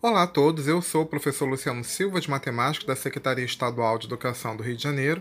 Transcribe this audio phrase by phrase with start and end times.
[0.00, 4.06] Olá a todos, eu sou o professor Luciano Silva de Matemática da Secretaria Estadual de
[4.06, 5.20] Educação do Rio de Janeiro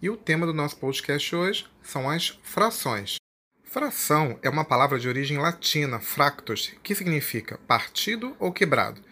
[0.00, 3.16] e o tema do nosso podcast hoje são as frações.
[3.64, 9.02] Fração é uma palavra de origem latina, fractus, que significa partido ou quebrado.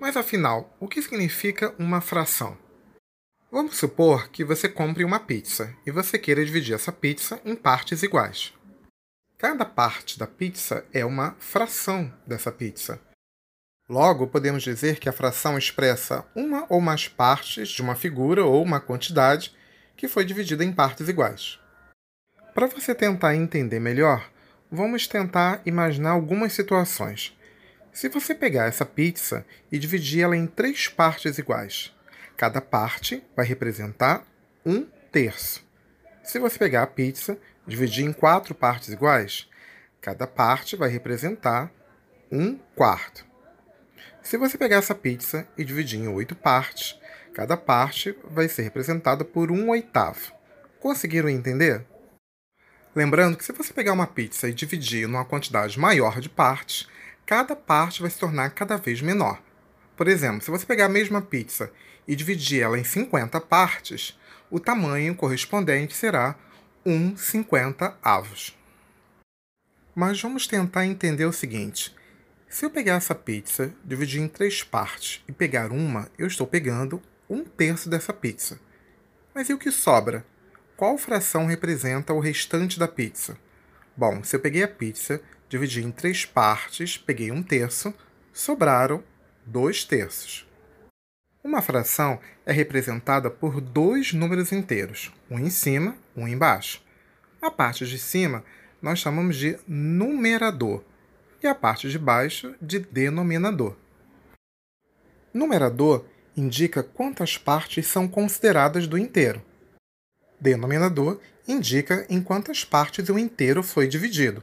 [0.00, 2.58] Mas afinal, o que significa uma fração?
[3.52, 8.02] Vamos supor que você compre uma pizza e você queira dividir essa pizza em partes
[8.02, 8.52] iguais.
[9.38, 13.05] Cada parte da pizza é uma fração dessa pizza.
[13.88, 18.60] Logo, podemos dizer que a fração expressa uma ou mais partes de uma figura ou
[18.60, 19.54] uma quantidade
[19.96, 21.60] que foi dividida em partes iguais.
[22.52, 24.28] Para você tentar entender melhor,
[24.72, 27.36] vamos tentar imaginar algumas situações.
[27.92, 31.94] Se você pegar essa pizza e dividir ela em três partes iguais,
[32.36, 34.26] cada parte vai representar
[34.64, 35.64] um terço.
[36.24, 39.48] Se você pegar a pizza, dividir em quatro partes iguais,
[40.00, 41.70] cada parte vai representar
[42.32, 43.25] um quarto.
[44.26, 46.98] Se você pegar essa pizza e dividir em oito partes,
[47.32, 50.32] cada parte vai ser representada por um oitavo.
[50.80, 51.86] Conseguiram entender?
[52.92, 56.88] Lembrando que se você pegar uma pizza e dividir numa quantidade maior de partes,
[57.24, 59.40] cada parte vai se tornar cada vez menor.
[59.96, 61.70] Por exemplo, se você pegar a mesma pizza
[62.04, 64.18] e dividir ela em 50 partes,
[64.50, 66.34] o tamanho correspondente será
[66.84, 68.58] 1,50 avos.
[69.94, 71.94] Mas vamos tentar entender o seguinte:
[72.48, 77.02] se eu pegar essa pizza, dividir em três partes e pegar uma, eu estou pegando
[77.28, 78.58] um terço dessa pizza.
[79.34, 80.24] Mas e o que sobra?
[80.76, 83.36] Qual fração representa o restante da pizza?
[83.96, 87.92] Bom, se eu peguei a pizza, dividi em três partes, peguei um terço,
[88.32, 89.02] sobraram
[89.44, 90.46] dois terços.
[91.42, 96.82] Uma fração é representada por dois números inteiros, um em cima, um embaixo.
[97.40, 98.44] A parte de cima
[98.80, 100.84] nós chamamos de numerador
[101.42, 103.76] e a parte de baixo de denominador.
[105.32, 106.04] Numerador
[106.36, 109.42] indica quantas partes são consideradas do inteiro.
[110.40, 114.42] Denominador indica em quantas partes o inteiro foi dividido.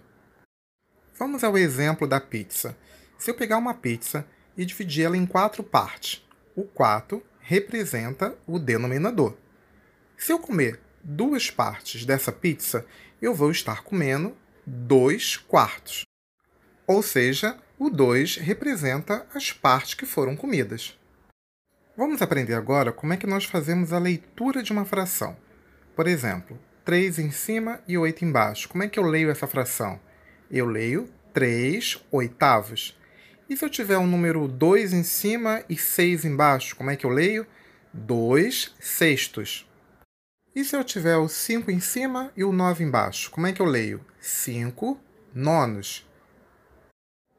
[1.18, 2.76] Vamos ao exemplo da pizza.
[3.18, 4.26] Se eu pegar uma pizza
[4.58, 9.36] e dividir ela em quatro partes, o 4 representa o denominador.
[10.18, 12.86] Se eu comer duas partes dessa pizza,
[13.22, 16.04] eu vou estar comendo dois quartos
[16.94, 20.98] ou seja, o 2 representa as partes que foram comidas.
[21.98, 25.36] Vamos aprender agora como é que nós fazemos a leitura de uma fração.
[25.96, 28.70] Por exemplo, 3 em cima e 8 embaixo.
[28.70, 30.00] Como é que eu leio essa fração?
[30.52, 32.98] Eu leio 3 oitavos.
[33.50, 37.06] E se eu tiver um número 2 em cima e 6 embaixo, como é que
[37.06, 37.46] eu leio?
[37.92, 39.68] 2 sextos.
[40.56, 43.62] E se eu tiver o 5 em cima e o 9 embaixo, como é que
[43.62, 44.06] eu leio?
[44.20, 45.00] 5
[45.34, 46.06] nonos.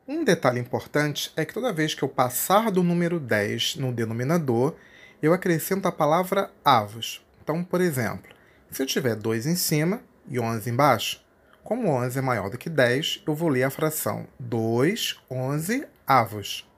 [0.07, 4.75] Um detalhe importante é que toda vez que eu passar do número 10 no denominador,
[5.23, 7.25] eu acrescento a palavra avos.
[7.43, 8.31] Então, por exemplo,
[8.71, 11.25] se eu tiver 2 em cima e 11 embaixo,
[11.63, 16.69] como 11 é maior do que 10, eu vou ler a fração 2, 11 avos.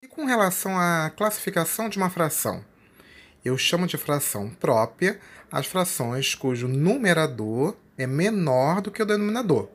[0.00, 2.64] E com relação à classificação de uma fração?
[3.44, 5.18] Eu chamo de fração própria
[5.50, 9.68] as frações cujo numerador é menor do que o denominador.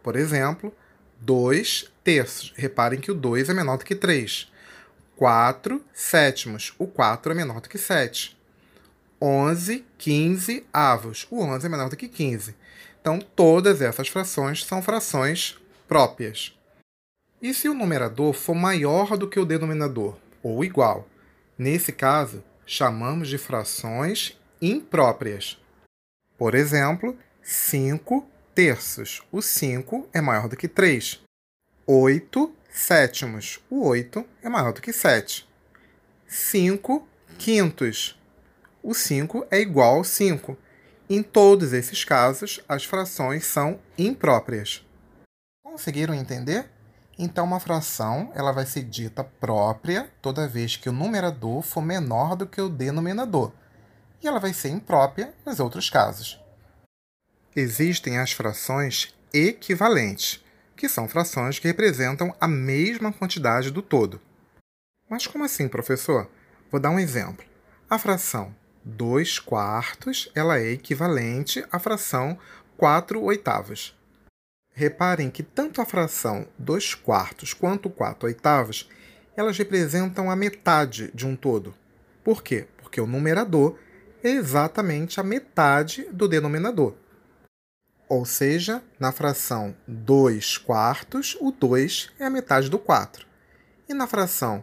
[0.00, 0.72] Por exemplo,
[1.24, 2.52] 2 terços.
[2.56, 4.50] Reparem que o 2 é menor do que 3.
[5.16, 6.74] 4 sétimos.
[6.78, 8.36] O 4 é menor do que 7.
[9.20, 11.26] 11, 15 avos.
[11.30, 12.56] O 11 é menor do que 15.
[13.00, 16.56] Então, todas essas frações são frações próprias.
[17.40, 21.08] E se o numerador for maior do que o denominador, ou igual?
[21.58, 25.58] Nesse caso, chamamos de frações impróprias.
[26.38, 29.22] Por exemplo, 5 terços.
[29.30, 31.20] O 5 é maior do que 3.
[31.86, 33.60] 8 sétimos.
[33.70, 35.48] O 8 é maior do que 7.
[36.26, 37.06] 5
[37.38, 38.18] quintos.
[38.82, 40.56] O 5 é igual ao 5.
[41.08, 44.84] Em todos esses casos, as frações são impróprias.
[45.62, 46.70] Conseguiram entender?
[47.18, 52.34] Então, uma fração ela vai ser dita própria toda vez que o numerador for menor
[52.34, 53.52] do que o denominador,
[54.22, 56.41] e ela vai ser imprópria nos outros casos.
[57.54, 60.42] Existem as frações equivalentes,
[60.74, 64.18] que são frações que representam a mesma quantidade do todo.
[65.08, 66.30] Mas como assim, professor?
[66.70, 67.44] Vou dar um exemplo.
[67.90, 68.54] A fração
[68.84, 72.38] 2 quartos ela é equivalente à fração
[72.78, 73.94] 4 oitavos.
[74.74, 78.88] Reparem que tanto a fração 2 quartos quanto 4 oitavos
[79.36, 81.74] elas representam a metade de um todo.
[82.24, 82.66] Por quê?
[82.78, 83.78] Porque o numerador
[84.24, 86.94] é exatamente a metade do denominador.
[88.12, 93.26] Ou seja, na fração 2 quartos, o 2 é a metade do 4.
[93.88, 94.62] E na fração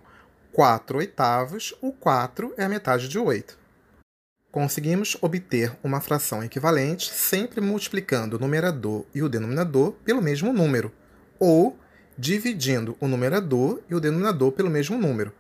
[0.53, 3.57] 4 oitavos, o 4 é a metade de 8.
[4.51, 10.91] Conseguimos obter uma fração equivalente sempre multiplicando o numerador e o denominador pelo mesmo número,
[11.39, 11.75] ou
[12.15, 15.33] dividindo o numerador e o denominador pelo mesmo número.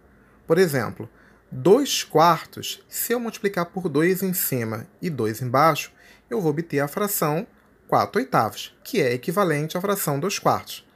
[0.47, 1.07] Por exemplo,
[1.51, 5.91] 2 quartos, se eu multiplicar por 2 em cima e 2 embaixo,
[6.27, 7.45] eu vou obter a fração
[7.89, 10.87] 4 oitavos, que é equivalente à fração 2 quartos.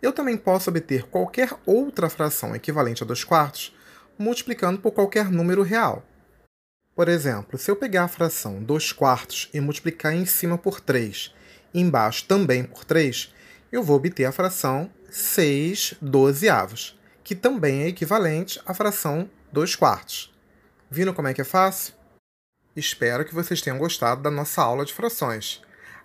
[0.00, 3.76] Eu também posso obter qualquer outra fração equivalente a 2 quartos
[4.18, 6.02] multiplicando por qualquer número real.
[6.96, 11.34] Por exemplo, se eu pegar a fração 2 quartos e multiplicar em cima por 3
[11.74, 13.34] e embaixo também por 3,
[13.70, 20.34] eu vou obter a fração 6 dozeavos, que também é equivalente à fração 2 quartos.
[20.90, 21.92] Viram como é que é fácil?
[22.74, 25.60] Espero que vocês tenham gostado da nossa aula de frações.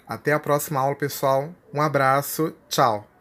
[0.07, 1.50] Até a próxima aula, pessoal.
[1.74, 3.14] Um abraço, tchau!